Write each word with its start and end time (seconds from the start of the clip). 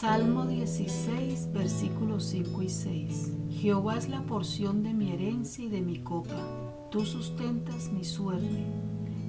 Salmo 0.00 0.46
16, 0.46 1.52
versículos 1.52 2.24
5 2.24 2.62
y 2.62 2.70
6. 2.70 3.32
Jehová 3.50 3.98
es 3.98 4.08
la 4.08 4.22
porción 4.22 4.82
de 4.82 4.94
mi 4.94 5.12
herencia 5.12 5.66
y 5.66 5.68
de 5.68 5.82
mi 5.82 5.98
copa. 5.98 6.88
Tú 6.90 7.04
sustentas 7.04 7.92
mi 7.92 8.02
suerte. 8.02 8.64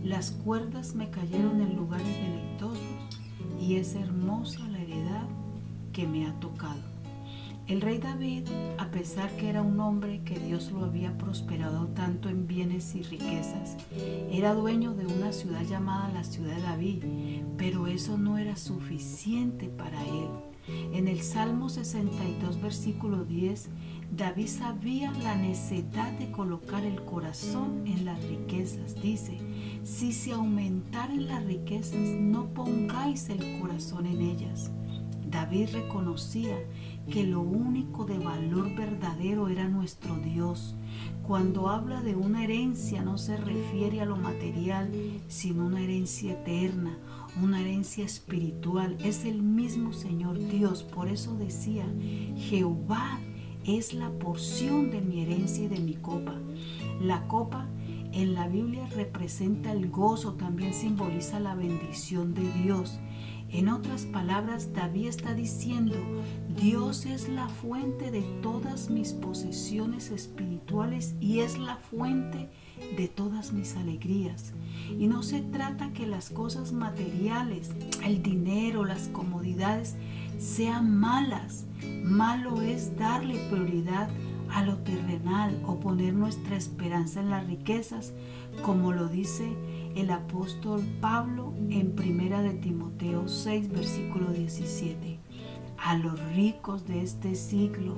Las 0.02 0.32
cuerdas 0.32 0.96
me 0.96 1.10
cayeron 1.10 1.60
en 1.60 1.76
lugares 1.76 2.08
deleitosos 2.08 2.80
y 3.60 3.76
es 3.76 3.96
hermosa 3.96 4.66
la 4.70 4.80
heredad 4.80 5.28
que 5.92 6.08
me 6.08 6.26
ha 6.26 6.40
tocado. 6.40 6.80
El 7.68 7.82
rey 7.82 7.98
David, 7.98 8.48
a 8.78 8.92
pesar 8.92 9.30
que 9.36 9.50
era 9.50 9.62
un 9.62 9.78
hombre 9.82 10.22
que 10.24 10.40
Dios 10.40 10.72
lo 10.72 10.86
había 10.86 11.18
prosperado 11.18 11.88
tanto 11.88 12.30
en 12.30 12.48
bienes 12.48 12.96
y 12.96 13.04
riquezas, 13.04 13.76
era 14.32 14.54
dueño 14.54 14.94
de 14.94 15.06
una 15.06 15.34
ciudad 15.34 15.64
llamada 15.64 16.14
la 16.14 16.24
ciudad 16.24 16.56
de 16.56 16.62
David, 16.62 17.04
pero 17.58 17.88
eso 17.88 18.18
no 18.18 18.38
era 18.38 18.56
suficiente 18.56 19.68
para 19.68 20.02
él. 20.06 20.51
En 20.94 21.08
el 21.08 21.22
Salmo 21.22 21.70
62, 21.70 22.62
versículo 22.62 23.24
10, 23.24 23.70
David 24.16 24.48
sabía 24.48 25.12
la 25.24 25.36
necesidad 25.36 26.12
de 26.20 26.32
colocar 26.32 26.84
el 26.84 27.04
corazón 27.06 27.88
en 27.88 28.04
las 28.06 28.22
riquezas. 28.24 29.02
Dice, 29.02 29.38
si 29.84 30.12
se 30.12 30.34
aumentaren 30.34 31.28
las 31.28 31.44
riquezas, 31.46 31.96
no 31.96 32.54
pongáis 32.54 33.30
el 33.30 33.60
corazón 33.60 34.06
en 34.06 34.22
ellas. 34.22 34.72
David 35.32 35.70
reconocía 35.72 36.58
que 37.10 37.24
lo 37.24 37.42
único 37.42 38.06
de 38.06 38.20
valor 38.20 38.76
verdadero 38.76 39.48
era 39.48 39.68
nuestro 39.68 40.18
Dios. 40.18 40.76
Cuando 41.24 41.70
habla 41.70 42.02
de 42.02 42.16
una 42.16 42.44
herencia 42.44 43.02
no 43.02 43.18
se 43.18 43.38
refiere 43.38 44.02
a 44.02 44.06
lo 44.06 44.18
material, 44.18 44.92
sino 45.28 45.66
una 45.66 45.82
herencia 45.82 46.34
eterna, 46.34 46.98
una 47.42 47.62
herencia 47.62 48.06
espiritual. 48.06 48.98
Es 49.04 49.26
el 49.26 49.42
mismo 49.42 49.94
Señor 49.94 50.38
Dios. 50.38 50.84
Por 50.84 51.08
eso 51.08 51.36
decía, 51.38 51.86
Jehová 52.36 53.20
es 53.66 53.94
la 53.94 54.10
porción 54.12 54.92
de 54.92 55.02
mi 55.02 55.22
herencia 55.22 55.66
y 55.66 55.70
de 55.70 55.80
mi 55.80 55.94
copa. 55.94 56.36
La 57.00 57.28
copa 57.28 57.68
en 58.12 58.34
la 58.34 58.48
Biblia 58.48 58.86
representa 58.88 59.72
el 59.72 59.90
gozo, 59.90 60.34
también 60.34 60.74
simboliza 60.74 61.40
la 61.40 61.56
bendición 61.56 62.34
de 62.34 62.52
Dios. 62.64 63.00
En 63.54 63.68
otras 63.68 64.06
palabras, 64.06 64.74
David 64.74 65.08
está 65.08 65.34
diciendo, 65.34 65.98
Dios 66.56 67.06
es 67.06 67.28
la 67.28 67.50
fuente 67.50 68.10
de 68.10 68.22
todas 68.42 68.90
mis 68.90 69.12
posesiones 69.12 70.10
espirituales 70.10 71.16
y 71.20 71.40
es 71.40 71.58
la 71.58 71.76
fuente 71.76 72.50
de 72.96 73.10
todas 73.10 73.52
mis 73.52 73.76
alegrías. 73.76 74.54
Y 74.98 75.08
no 75.08 75.22
se 75.22 75.42
trata 75.42 75.92
que 75.92 76.08
las 76.08 76.30
cosas 76.30 76.72
materiales, 76.72 77.72
el 78.06 78.24
dinero, 78.24 78.86
las 78.86 79.10
comodidades 79.10 79.96
sean 80.38 80.98
malas. 80.98 81.66
Malo 82.04 82.62
es 82.62 82.96
darle 82.98 83.36
prioridad 83.50 84.10
a 84.10 84.31
lo 84.66 84.78
terrenal 84.80 85.58
o 85.66 85.80
poner 85.80 86.14
nuestra 86.14 86.58
esperanza 86.58 87.22
en 87.22 87.30
las 87.30 87.48
riquezas, 87.48 88.14
como 88.64 88.92
lo 88.92 89.08
dice 89.08 89.56
el 89.96 90.12
apóstol 90.12 90.82
Pablo 91.00 91.54
en 91.70 91.96
primera 91.96 92.42
de 92.42 92.54
Timoteo 92.54 93.28
6 93.28 93.70
versículo 93.70 94.32
17. 94.32 95.20
A 95.78 95.98
los 95.98 96.20
ricos 96.34 96.86
de 96.86 97.02
este 97.02 97.36
siglo 97.36 97.96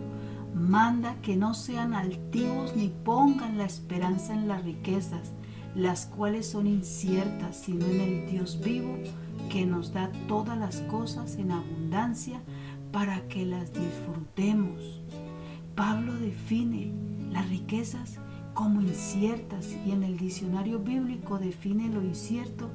manda 0.56 1.16
que 1.22 1.36
no 1.36 1.54
sean 1.54 1.94
altivos 1.94 2.76
ni 2.76 2.90
pongan 2.90 3.58
la 3.58 3.66
esperanza 3.66 4.34
en 4.34 4.48
las 4.48 4.64
riquezas, 4.64 5.34
las 5.76 6.06
cuales 6.06 6.48
son 6.48 6.68
inciertas, 6.68 7.58
sino 7.58 7.86
en 7.86 8.00
el 8.00 8.32
Dios 8.32 8.60
vivo 8.64 8.96
que 9.50 9.66
nos 9.66 9.92
da 9.92 10.12
todas 10.28 10.58
las 10.58 10.82
cosas 10.82 11.36
en 11.36 11.52
abundancia 11.52 12.42
para 12.92 13.28
que 13.28 13.46
las 13.46 13.74
disfrutemos. 13.74 15.03
Define 16.34 16.92
las 17.32 17.48
riquezas 17.48 18.18
como 18.56 18.82
inciertas 18.82 19.78
y 19.86 19.92
en 19.92 20.02
el 20.02 20.18
diccionario 20.18 20.80
bíblico 20.80 21.38
define 21.38 21.90
lo 21.90 22.02
incierto 22.02 22.72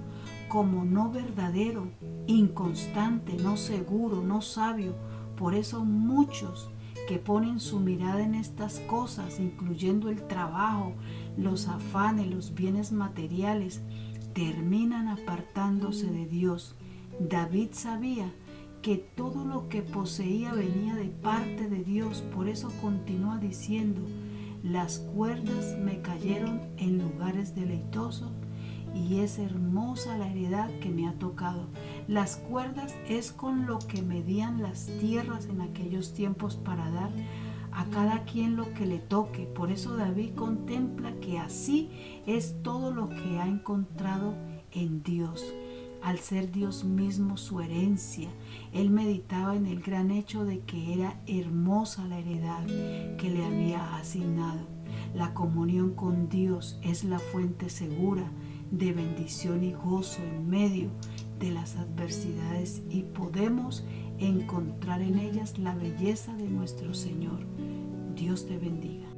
como 0.47 0.85
no 0.85 1.11
verdadero, 1.11 1.91
inconstante, 2.29 3.35
no 3.35 3.57
seguro, 3.57 4.23
no 4.23 4.43
sabio. 4.43 4.95
Por 5.37 5.57
eso 5.57 5.85
muchos 5.85 6.71
que 7.09 7.19
ponen 7.19 7.59
su 7.59 7.81
mirada 7.81 8.23
en 8.23 8.37
estas 8.37 8.79
cosas, 8.79 9.41
incluyendo 9.41 10.09
el 10.09 10.23
trabajo, 10.29 10.95
los 11.37 11.67
afanes, 11.67 12.29
los 12.29 12.55
bienes 12.55 12.93
materiales, 12.93 13.83
terminan 14.35 15.09
apartándose 15.09 16.07
de 16.07 16.27
Dios. 16.27 16.77
David 17.19 17.71
sabía 17.73 18.33
que 18.83 18.97
todo 18.97 19.45
lo 19.45 19.69
que 19.69 19.83
poseía 19.83 20.53
venía 20.53 20.95
de 20.95 21.07
parte 21.09 21.69
de 21.69 21.83
Dios, 21.83 22.23
por 22.35 22.49
eso 22.49 22.71
continúa 22.81 23.39
diciendo, 23.39 24.03
las 24.63 24.99
cuerdas 24.99 25.77
me 25.79 26.01
cayeron 26.01 26.61
en 26.79 26.99
lugares 26.99 27.55
deleitosos 27.55 28.31
y 28.95 29.21
es 29.21 29.39
hermosa 29.39 30.17
la 30.19 30.31
heredad 30.31 30.71
que 30.81 30.91
me 30.91 31.09
ha 31.09 31.13
tocado. 31.13 31.67
Las 32.07 32.37
cuerdas 32.37 32.95
es 33.09 33.33
con 33.33 33.67
lo 33.67 33.79
que 33.79 34.03
medían 34.03 34.63
las 34.63 34.87
tierras 35.01 35.47
en 35.47 35.61
aquellos 35.61 36.15
tiempos 36.15 36.57
para 36.57 36.91
dar 36.91 37.11
a 37.73 37.85
cada 37.87 38.25
quien 38.25 38.57
lo 38.57 38.73
que 38.75 38.87
le 38.87 38.99
toque. 38.99 39.45
Por 39.45 39.71
eso 39.71 39.97
David 39.97 40.35
contempla 40.35 41.13
que 41.21 41.39
así 41.39 41.91
es 42.27 42.57
todo 42.63 42.91
lo 42.91 43.09
que 43.09 43.39
ha 43.39 43.47
encontrado 43.47 44.35
en 44.73 45.03
Dios 45.03 45.45
al 46.03 46.19
ser 46.19 46.51
Dios 46.51 46.85
mismo 46.85 47.37
su 47.37 47.61
herencia. 47.61 48.29
Él 48.73 48.91
meditaba 48.91 49.57
en 49.57 49.67
el 49.67 49.81
gran 49.81 50.11
hecho 50.11 50.45
de 50.45 50.61
que 50.61 50.95
era 50.95 51.21
hermosa 51.27 52.07
la 52.07 52.19
heredad 52.19 52.65
que 53.17 53.31
le 53.31 53.45
había 53.45 53.97
asignado. 53.97 54.67
La 55.15 55.35
comunión 55.35 55.95
con 55.95 56.29
Dios 56.29 56.79
es 56.83 57.05
la 57.05 57.19
fuente 57.19 57.71
segura 57.71 58.31
de 58.71 58.93
bendición 58.93 59.65
y 59.65 59.73
gozo 59.73 60.23
en 60.23 60.49
medio 60.49 60.91
de 61.39 61.51
las 61.51 61.77
adversidades 61.77 62.83
y 62.91 63.03
podemos 63.03 63.85
encontrar 64.19 65.01
en 65.01 65.19
ellas 65.19 65.59
la 65.59 65.75
belleza 65.75 66.35
de 66.35 66.49
nuestro 66.49 66.95
Señor. 66.95 67.41
Dios 68.15 68.47
te 68.47 68.59
bendiga. 68.59 69.09